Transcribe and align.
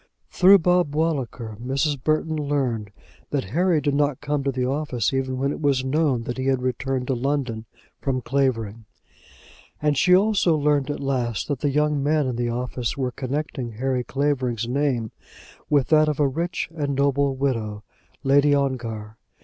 Through 0.31 0.57
Bob 0.57 0.95
Walliker, 0.95 1.57
Mrs. 1.59 2.01
Burton 2.03 2.35
learned 2.35 2.89
that 3.29 3.51
Harry 3.51 3.79
did 3.79 3.93
not 3.93 4.19
come 4.19 4.43
to 4.43 4.51
the 4.51 4.65
office 4.65 5.13
even 5.13 5.37
when 5.37 5.51
it 5.51 5.61
was 5.61 5.85
known 5.85 6.23
that 6.23 6.39
he 6.39 6.47
had 6.47 6.63
returned 6.63 7.05
to 7.05 7.13
London 7.13 7.65
from 7.99 8.19
Clavering; 8.19 8.85
and 9.79 9.95
she 9.95 10.15
also 10.15 10.57
learned 10.57 10.89
at 10.89 10.99
last 11.01 11.47
that 11.49 11.59
the 11.59 11.69
young 11.69 12.01
men 12.01 12.25
in 12.25 12.35
the 12.35 12.49
office 12.49 12.97
were 12.97 13.11
connecting 13.11 13.73
Harry 13.73 14.03
Clavering's 14.03 14.67
name 14.67 15.11
with 15.69 15.89
that 15.89 16.09
of 16.09 16.17
the 16.17 16.25
rich 16.25 16.67
and 16.75 16.95
noble 16.95 17.35
widow, 17.35 17.83
Lady 18.23 18.55
Ongar. 18.55 19.17